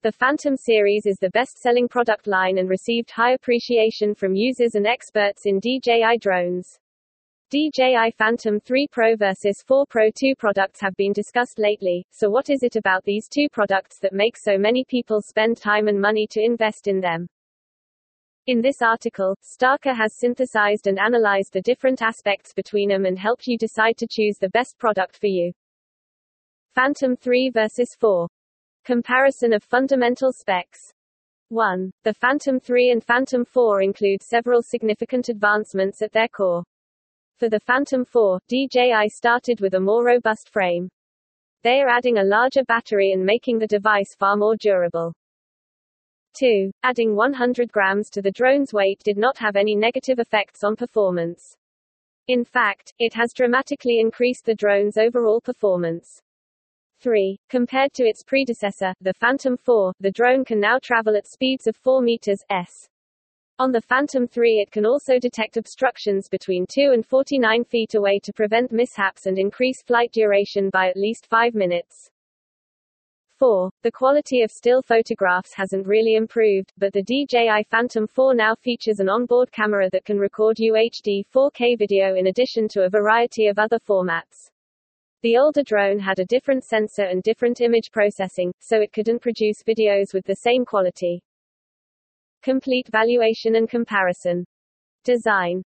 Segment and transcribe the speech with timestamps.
[0.00, 4.86] The Phantom series is the best-selling product line and received high appreciation from users and
[4.86, 6.78] experts in DJI drones.
[7.50, 12.48] DJI Phantom 3 Pro versus 4 Pro 2 products have been discussed lately, so what
[12.48, 16.28] is it about these two products that makes so many people spend time and money
[16.30, 17.26] to invest in them?
[18.46, 23.48] In this article, Starker has synthesized and analyzed the different aspects between them and helped
[23.48, 25.52] you decide to choose the best product for you.
[26.76, 28.28] Phantom 3 versus 4.
[28.88, 30.94] Comparison of fundamental specs.
[31.50, 31.90] 1.
[32.04, 36.64] The Phantom 3 and Phantom 4 include several significant advancements at their core.
[37.36, 40.88] For the Phantom 4, DJI started with a more robust frame.
[41.62, 45.12] They are adding a larger battery and making the device far more durable.
[46.40, 46.70] 2.
[46.82, 51.58] Adding 100 grams to the drone's weight did not have any negative effects on performance.
[52.28, 56.22] In fact, it has dramatically increased the drone's overall performance.
[57.00, 57.38] 3.
[57.48, 61.76] Compared to its predecessor, the Phantom 4, the drone can now travel at speeds of
[61.76, 62.88] 4 meters s.
[63.60, 68.20] On the Phantom 3 it can also detect obstructions between 2 and 49 feet away
[68.20, 72.10] to prevent mishaps and increase flight duration by at least 5 minutes.
[73.38, 73.70] 4.
[73.82, 78.98] The quality of still photographs hasn't really improved, but the DJI Phantom 4 now features
[78.98, 83.58] an onboard camera that can record UHD 4K video in addition to a variety of
[83.58, 84.50] other formats.
[85.22, 89.64] The older drone had a different sensor and different image processing, so it couldn't produce
[89.64, 91.20] videos with the same quality.
[92.42, 94.46] Complete valuation and comparison.
[95.02, 95.64] Design.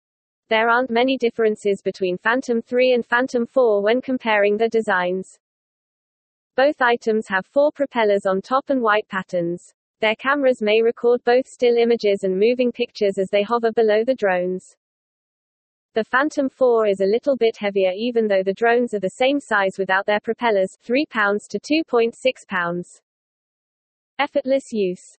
[0.50, 5.38] There aren't many differences between Phantom 3 and Phantom 4 when comparing the designs.
[6.56, 9.76] Both items have four propellers on top and white patterns.
[10.00, 14.16] Their cameras may record both still images and moving pictures as they hover below the
[14.16, 14.76] drones.
[15.96, 19.40] The Phantom 4 is a little bit heavier even though the drones are the same
[19.40, 22.14] size without their propellers 3 pounds to 2.6
[22.50, 23.02] pounds.
[24.20, 25.18] Effortless use.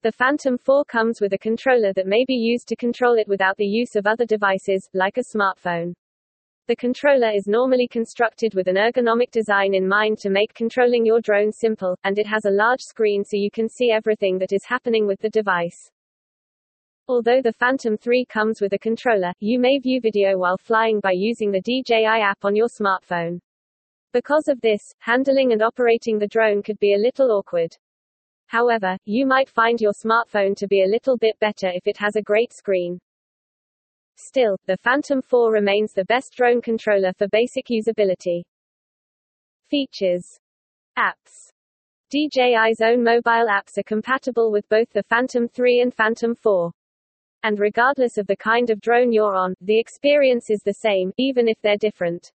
[0.00, 3.58] The Phantom 4 comes with a controller that may be used to control it without
[3.58, 5.92] the use of other devices, like a smartphone.
[6.68, 11.20] The controller is normally constructed with an ergonomic design in mind to make controlling your
[11.20, 14.64] drone simple, and it has a large screen so you can see everything that is
[14.64, 15.90] happening with the device.
[17.06, 21.12] Although the Phantom 3 comes with a controller, you may view video while flying by
[21.12, 23.40] using the DJI app on your smartphone.
[24.14, 27.76] Because of this, handling and operating the drone could be a little awkward.
[28.46, 32.16] However, you might find your smartphone to be a little bit better if it has
[32.16, 32.98] a great screen.
[34.16, 38.44] Still, the Phantom 4 remains the best drone controller for basic usability.
[39.68, 40.38] Features.
[40.96, 41.50] Apps.
[42.10, 46.72] DJI's own mobile apps are compatible with both the Phantom 3 and Phantom 4.
[47.44, 51.46] And regardless of the kind of drone you're on, the experience is the same, even
[51.46, 52.32] if they're different.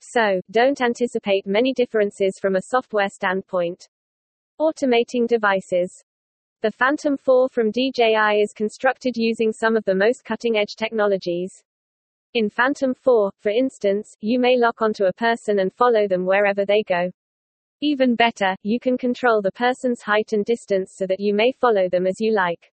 [0.00, 3.88] So, don't anticipate many differences from a software standpoint.
[4.60, 6.04] Automating devices.
[6.60, 11.64] The Phantom 4 from DJI is constructed using some of the most cutting-edge technologies.
[12.34, 16.66] In Phantom 4, for instance, you may lock onto a person and follow them wherever
[16.66, 17.10] they go.
[17.80, 21.88] Even better, you can control the person's height and distance so that you may follow
[21.88, 22.70] them as you like.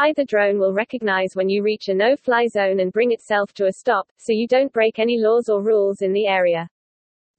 [0.00, 3.72] Either drone will recognize when you reach a no-fly zone and bring itself to a
[3.72, 6.68] stop, so you don't break any laws or rules in the area.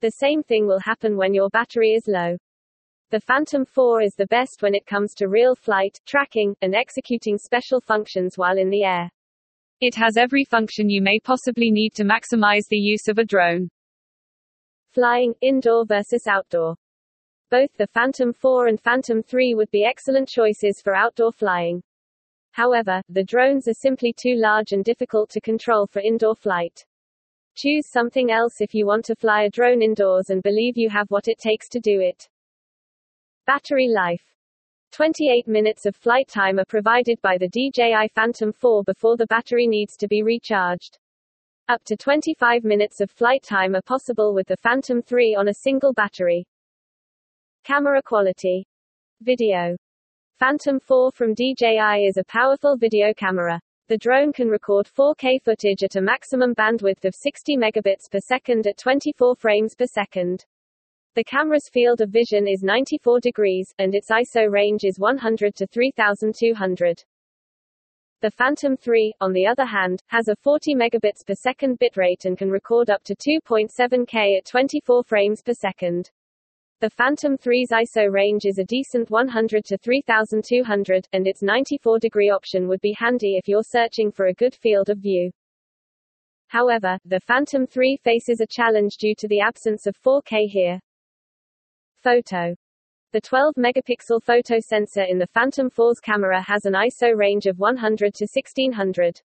[0.02, 2.36] The same thing will happen when your battery is low.
[3.10, 7.38] The Phantom 4 is the best when it comes to real flight, tracking, and executing
[7.38, 9.10] special functions while in the air.
[9.80, 13.70] It has every function you may possibly need to maximize the use of a drone.
[14.92, 16.76] Flying, indoor versus outdoor.
[17.50, 21.82] Both the Phantom 4 and Phantom 3 would be excellent choices for outdoor flying.
[22.52, 26.84] However, the drones are simply too large and difficult to control for indoor flight.
[27.54, 31.10] Choose something else if you want to fly a drone indoors and believe you have
[31.10, 32.28] what it takes to do it.
[33.46, 34.24] Battery life
[34.92, 39.68] 28 minutes of flight time are provided by the DJI Phantom 4 before the battery
[39.68, 40.98] needs to be recharged.
[41.68, 45.54] Up to 25 minutes of flight time are possible with the Phantom 3 on a
[45.54, 46.44] single battery.
[47.62, 48.66] Camera quality.
[49.20, 49.76] Video.
[50.40, 53.60] Phantom 4 from DJI is a powerful video camera.
[53.88, 58.66] The drone can record 4K footage at a maximum bandwidth of 60 megabits per second
[58.66, 60.46] at 24 frames per second.
[61.14, 65.66] The camera's field of vision is 94 degrees, and its ISO range is 100 to
[65.66, 67.04] 3200.
[68.22, 72.38] The Phantom 3, on the other hand, has a 40 megabits per second bitrate and
[72.38, 76.10] can record up to 2.7K at 24 frames per second.
[76.80, 82.30] The Phantom 3's ISO range is a decent 100 to 3200, and its 94 degree
[82.30, 85.30] option would be handy if you're searching for a good field of view.
[86.48, 90.80] However, the Phantom 3 faces a challenge due to the absence of 4K here.
[92.02, 92.54] Photo.
[93.12, 98.14] The 12-megapixel photo sensor in the Phantom 4's camera has an ISO range of 100
[98.14, 99.20] to 1600.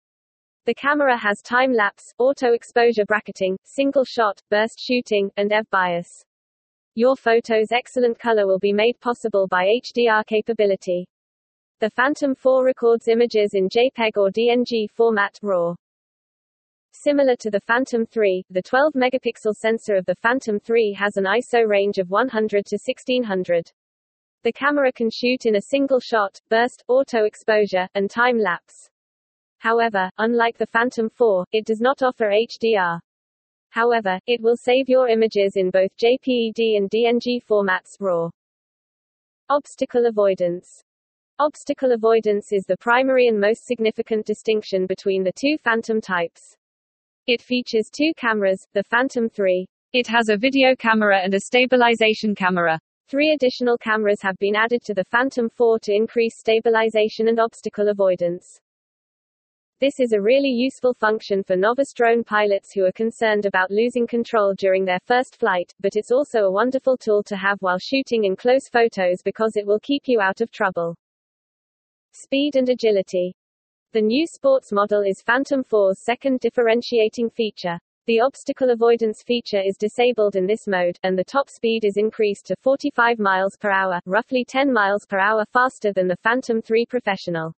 [0.66, 6.26] The camera has time-lapse, auto-exposure bracketing, single-shot, burst shooting, and EV bias.
[6.96, 11.08] Your photo's excellent color will be made possible by HDR capability.
[11.80, 15.76] The Phantom 4 records images in JPEG or DNG format RAW.
[16.92, 21.68] Similar to the Phantom 3, the 12-megapixel sensor of the Phantom 3 has an ISO
[21.68, 23.72] range of 100 to 1600.
[24.44, 28.92] The camera can shoot in a single shot, burst, auto exposure, and time lapse.
[29.58, 33.00] However, unlike the Phantom 4, it does not offer HDR.
[33.74, 38.30] However, it will save your images in both JPEG and DNG formats RAW.
[39.50, 40.84] Obstacle avoidance.
[41.40, 46.56] Obstacle avoidance is the primary and most significant distinction between the two Phantom types.
[47.26, 49.66] It features two cameras, the Phantom 3.
[49.92, 52.80] It has a video camera and a stabilization camera.
[53.08, 57.90] Three additional cameras have been added to the Phantom 4 to increase stabilization and obstacle
[57.90, 58.60] avoidance.
[59.80, 64.06] This is a really useful function for novice drone pilots who are concerned about losing
[64.06, 68.26] control during their first flight, but it's also a wonderful tool to have while shooting
[68.26, 70.96] in close photos because it will keep you out of trouble.
[72.14, 73.36] Speed and agility.
[73.94, 77.80] The new sports model is Phantom 4's second differentiating feature.
[78.06, 82.46] The obstacle avoidance feature is disabled in this mode, and the top speed is increased
[82.46, 86.86] to 45 miles per hour, roughly 10 miles per hour faster than the Phantom 3
[86.86, 87.54] Professional.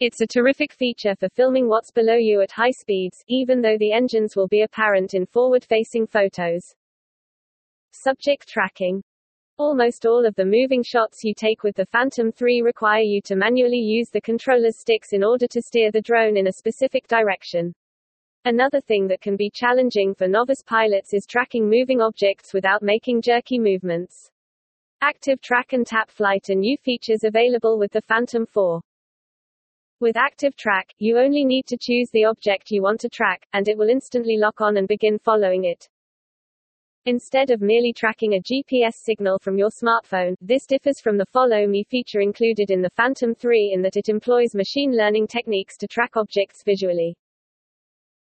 [0.00, 3.92] It's a terrific feature for filming what's below you at high speeds, even though the
[3.92, 6.74] engines will be apparent in forward-facing photos.
[7.92, 9.02] Subject tracking.
[9.58, 13.36] Almost all of the moving shots you take with the Phantom 3 require you to
[13.36, 17.74] manually use the controller's sticks in order to steer the drone in a specific direction.
[18.46, 23.20] Another thing that can be challenging for novice pilots is tracking moving objects without making
[23.20, 24.30] jerky movements.
[25.02, 28.80] Active Track and Tap Flight are new features available with the Phantom 4.
[30.00, 33.68] With Active Track, you only need to choose the object you want to track, and
[33.68, 35.86] it will instantly lock on and begin following it.
[37.04, 41.66] Instead of merely tracking a GPS signal from your smartphone, this differs from the Follow
[41.66, 45.86] Me feature included in the Phantom 3 in that it employs machine learning techniques to
[45.86, 47.14] track objects visually.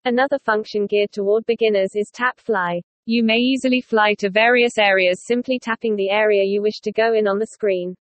[0.03, 2.81] Another function geared toward beginners is Tap Fly.
[3.05, 7.13] You may easily fly to various areas simply tapping the area you wish to go
[7.13, 7.95] in on the screen.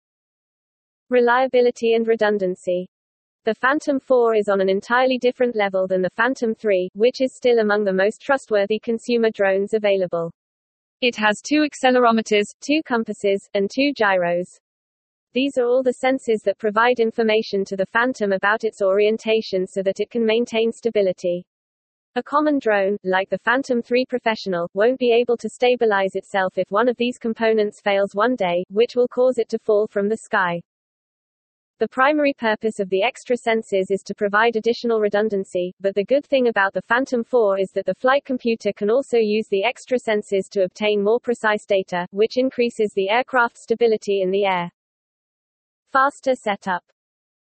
[1.10, 2.88] Reliability and redundancy.
[3.48, 7.34] The Phantom 4 is on an entirely different level than the Phantom 3, which is
[7.34, 10.34] still among the most trustworthy consumer drones available.
[11.00, 14.60] It has two accelerometers, two compasses, and two gyros.
[15.32, 19.82] These are all the sensors that provide information to the Phantom about its orientation so
[19.82, 21.46] that it can maintain stability.
[22.16, 26.70] A common drone, like the Phantom 3 Professional, won't be able to stabilize itself if
[26.70, 30.18] one of these components fails one day, which will cause it to fall from the
[30.18, 30.60] sky.
[31.80, 36.26] The primary purpose of the extra sensors is to provide additional redundancy, but the good
[36.26, 40.00] thing about the Phantom 4 is that the flight computer can also use the extra
[40.00, 44.72] sensors to obtain more precise data, which increases the aircraft stability in the air.
[45.92, 46.84] Faster setup.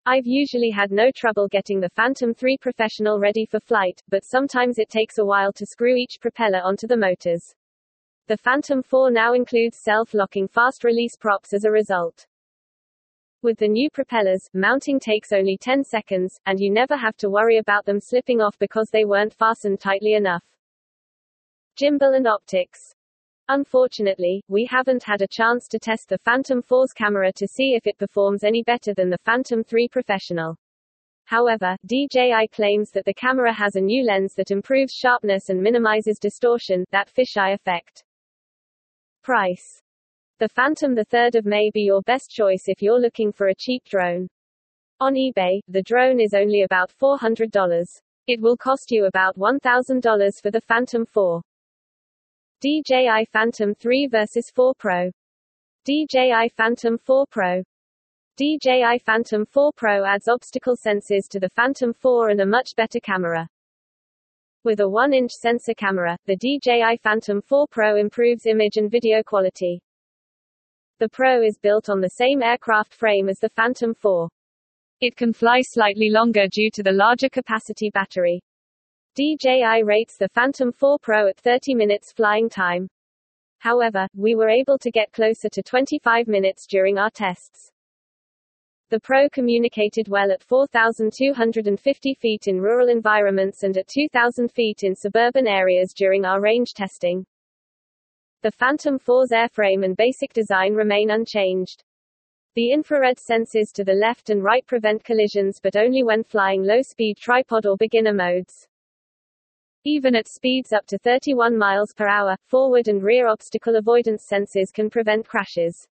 [0.08, 4.80] I've usually had no trouble getting the Phantom 3 Professional ready for flight, but sometimes
[4.80, 7.54] it takes a while to screw each propeller onto the motors.
[8.26, 12.26] The Phantom 4 now includes self-locking fast-release props as a result.
[13.44, 17.58] With the new propellers, mounting takes only 10 seconds, and you never have to worry
[17.58, 20.46] about them slipping off because they weren't fastened tightly enough.
[21.78, 22.96] Gimbal and optics.
[23.50, 27.86] Unfortunately, we haven't had a chance to test the Phantom 4's camera to see if
[27.86, 30.56] it performs any better than the Phantom 3 Professional.
[31.26, 36.18] However, DJI claims that the camera has a new lens that improves sharpness and minimizes
[36.18, 38.06] distortion, that fisheye effect.
[39.22, 39.83] Price.
[40.44, 44.28] The Phantom 3 may be your best choice if you're looking for a cheap drone.
[45.00, 48.02] On eBay, the drone is only about $400.
[48.28, 51.42] It will cost you about $1,000 for the Phantom 4.
[52.60, 55.12] DJI Phantom 3 vs 4 Pro.
[55.86, 57.64] DJI Phantom 4 Pro.
[58.36, 63.00] DJI Phantom 4 Pro adds obstacle sensors to the Phantom 4 and a much better
[63.00, 63.48] camera.
[64.66, 69.82] With a 1-inch sensor camera, the DJI Phantom 4 Pro improves image and video quality.
[71.04, 74.30] The Pro is built on the same aircraft frame as the Phantom 4.
[75.02, 78.42] It can fly slightly longer due to the larger capacity battery.
[79.16, 82.88] DJI rates the Phantom 4 Pro at 30 minutes flying time.
[83.58, 87.70] However, we were able to get closer to 25 minutes during our tests.
[88.90, 94.96] The Pro communicated well at 4,250 feet in rural environments and at 2,000 feet in
[94.96, 97.26] suburban areas during our range testing.
[98.44, 101.82] The Phantom 4's airframe and basic design remain unchanged.
[102.56, 107.16] The infrared sensors to the left and right prevent collisions but only when flying low-speed
[107.16, 108.68] tripod or beginner modes.
[109.86, 114.74] Even at speeds up to 31 miles per hour, forward and rear obstacle avoidance sensors
[114.74, 115.88] can prevent crashes.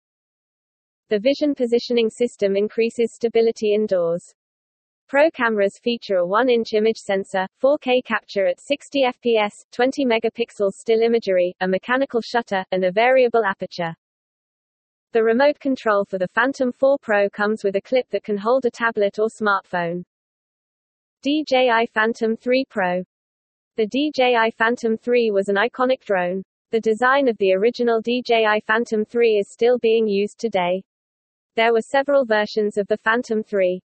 [1.10, 4.34] The vision positioning system increases stability indoors.
[5.08, 11.02] Pro cameras feature a 1-inch image sensor, 4K capture at 60 fps, 20 megapixels still
[11.02, 13.96] imagery, a mechanical shutter, and a variable aperture.
[15.14, 18.66] The remote control for the Phantom 4 Pro comes with a clip that can hold
[18.66, 20.04] a tablet or smartphone.
[21.24, 23.04] DJI Phantom 3 Pro
[23.78, 26.42] the DJI Phantom 3 was an iconic drone.
[26.72, 30.82] The design of the original DJI Phantom 3 is still being used today.
[31.56, 33.80] There were several versions of the Phantom 3.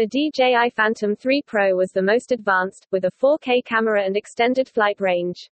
[0.00, 4.66] The DJI Phantom 3 Pro was the most advanced, with a 4K camera and extended
[4.66, 5.50] flight range.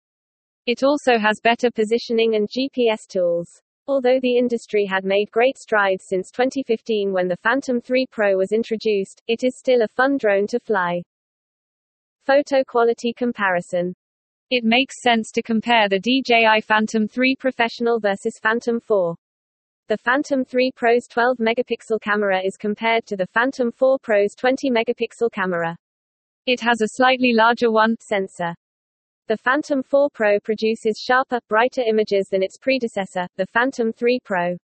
[0.65, 3.61] It also has better positioning and GPS tools.
[3.87, 8.53] Although the industry had made great strides since 2015 when the Phantom 3 Pro was
[8.53, 11.03] introduced, it is still a fun drone to fly.
[12.25, 13.95] Photo quality comparison.
[14.51, 19.15] It makes sense to compare the DJI Phantom 3 Professional versus Phantom 4.
[19.89, 24.71] The Phantom 3 Pro's 12 megapixel camera is compared to the Phantom 4 Pro's 20
[24.71, 25.79] megapixel camera.
[26.45, 28.55] It has a slightly larger 1 sensor.
[29.29, 34.59] The Phantom 4 Pro produces sharper, brighter images than its predecessor, the Phantom 3 Pro.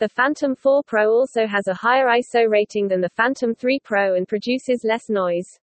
[0.00, 4.16] The Phantom 4 Pro also has a higher ISO rating than the Phantom 3 Pro
[4.16, 5.60] and produces less noise.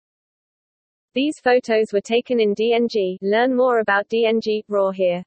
[1.13, 3.17] These photos were taken in DNG.
[3.21, 5.25] Learn more about DNG RAW here.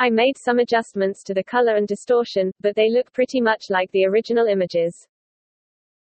[0.00, 3.90] I made some adjustments to the color and distortion, but they look pretty much like
[3.90, 5.06] the original images.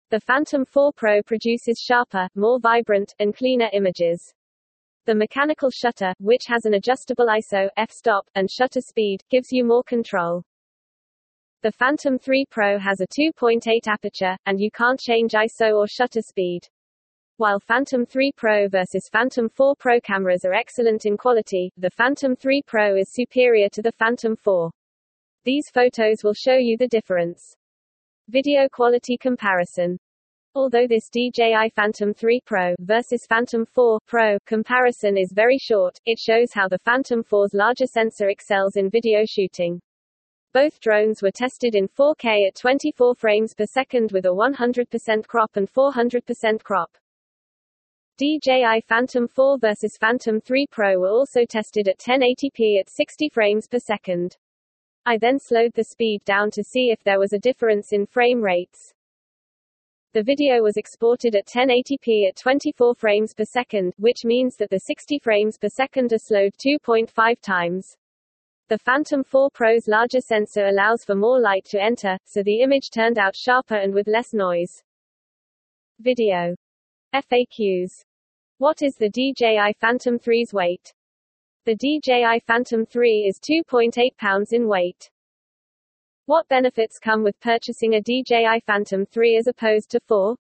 [0.10, 4.34] The Phantom 4 Pro produces sharper, more vibrant, and cleaner images.
[5.06, 9.84] The mechanical shutter, which has an adjustable ISO, f-stop, and shutter speed, gives you more
[9.84, 10.42] control.
[11.62, 16.24] The Phantom 3 Pro has a 2.8 aperture, and you can't change ISO or shutter
[16.24, 16.68] speed.
[17.38, 22.34] While Phantom 3 Pro versus Phantom 4 Pro cameras are excellent in quality, the Phantom
[22.34, 24.72] 3 Pro is superior to the Phantom 4.
[25.44, 27.54] These photos will show you the difference.
[28.30, 29.98] Video quality comparison.
[30.54, 36.18] Although this DJI Phantom 3 Pro versus Phantom 4 Pro comparison is very short, it
[36.18, 39.82] shows how the Phantom 4's larger sensor excels in video shooting.
[40.54, 45.58] Both drones were tested in 4K at 24 frames per second with a 100% crop
[45.58, 46.98] and 400% crop.
[48.18, 53.68] DJI Phantom 4 vs Phantom 3 Pro were also tested at 1080p at 60 frames
[53.68, 54.38] per second.
[55.06, 58.42] I then slowed the speed down to see if there was a difference in frame
[58.42, 58.94] rates.
[60.14, 64.80] The video was exported at 1080p at 24 frames per second, which means that the
[64.80, 67.98] 60 frames per second are slowed 2.5 times.
[68.70, 72.92] The Phantom 4 Pro's larger sensor allows for more light to enter, so the image
[72.92, 74.82] turned out sharper and with less noise.
[76.00, 76.56] Video
[77.14, 78.06] FAQs.
[78.58, 80.94] What is the DJI Phantom 3's weight?
[81.66, 85.10] The DJI Phantom 3 is 2.8 pounds in weight.
[86.26, 90.36] What benefits come with purchasing a DJI Phantom 3 as opposed to 4?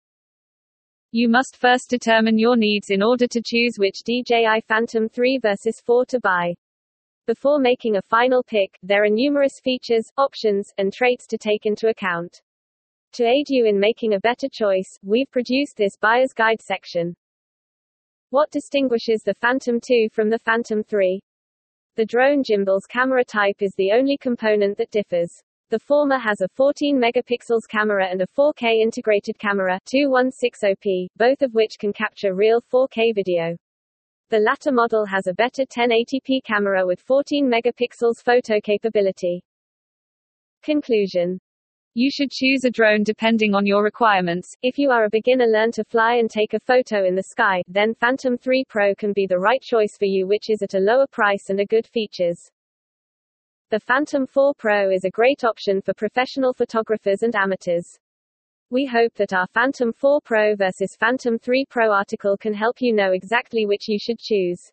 [1.11, 5.79] You must first determine your needs in order to choose which DJI Phantom 3 versus
[5.81, 6.55] 4 to buy.
[7.27, 11.87] Before making a final pick, there are numerous features, options, and traits to take into
[11.87, 12.41] account.
[13.15, 17.15] To aid you in making a better choice, we've produced this buyer's guide section.
[18.29, 21.21] What distinguishes the Phantom 2 from the Phantom 3?
[21.95, 25.31] The drone gimbal's camera type is the only component that differs.
[25.69, 31.53] The former has a 14 megapixels camera and a 4K integrated camera 2160p, both of
[31.53, 33.55] which can capture real 4K video.
[34.29, 39.41] The latter model has a better 1080p camera with 14 megapixels photo capability.
[40.63, 41.39] Conclusion
[41.97, 44.53] you should choose a drone depending on your requirements.
[44.61, 47.63] If you are a beginner learn to fly and take a photo in the sky,
[47.69, 50.79] then Phantom 3 Pro can be the right choice for you which is at a
[50.79, 52.51] lower price and a good features.
[53.69, 57.97] The Phantom 4 Pro is a great option for professional photographers and amateurs.
[58.69, 62.91] We hope that our Phantom 4 Pro versus Phantom 3 Pro article can help you
[62.91, 64.69] know exactly which you should choose.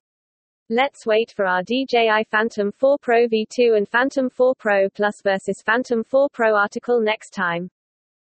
[0.74, 5.60] Let's wait for our DJI Phantom 4 Pro V2 and Phantom 4 Pro Plus vs
[5.60, 7.68] Phantom 4 Pro article next time.